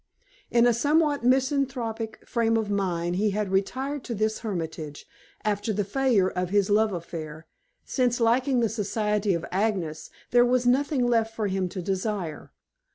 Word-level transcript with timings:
In 0.49 0.65
a 0.65 0.73
somewhat 0.73 1.23
misanthropic 1.23 2.27
frame 2.27 2.57
of 2.57 2.71
mind 2.71 3.17
he 3.17 3.29
had 3.37 3.51
retired 3.51 4.03
to 4.05 4.15
this 4.15 4.39
hermitage, 4.39 5.05
after 5.45 5.71
the 5.71 5.83
failure 5.83 6.29
of 6.31 6.49
his 6.49 6.71
love 6.71 6.91
affair, 6.91 7.45
since, 7.85 8.19
lacking 8.19 8.61
the 8.61 8.67
society 8.69 9.35
of 9.35 9.45
Agnes, 9.51 10.09
there 10.31 10.43
was 10.43 10.65
nothing 10.65 11.05
left 11.05 11.35
for 11.35 11.45
him 11.45 11.69
to 11.69 11.83
desire. 11.83 12.51